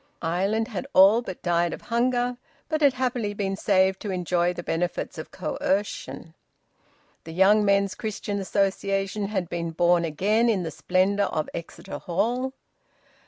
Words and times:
Ireland 0.23 0.69
had 0.69 0.87
all 0.95 1.21
but 1.21 1.43
died 1.43 1.73
of 1.73 1.81
hunger, 1.81 2.37
but 2.69 2.81
had 2.81 2.93
happily 2.93 3.35
been 3.35 3.55
saved 3.55 3.99
to 3.99 4.09
enjoy 4.09 4.51
the 4.51 4.63
benefits 4.63 5.19
of 5.19 5.29
Coercion. 5.29 6.33
The 7.23 7.33
Young 7.33 7.63
Men's 7.63 7.93
Christian 7.93 8.39
Association 8.39 9.27
had 9.27 9.47
been 9.47 9.69
born 9.69 10.03
again 10.03 10.49
in 10.49 10.63
the 10.63 10.71
splendour 10.71 11.27
of 11.27 11.51
Exeter 11.53 11.99
Hall. 11.99 12.51